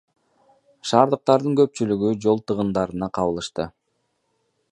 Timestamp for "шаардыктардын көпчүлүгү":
0.91-2.09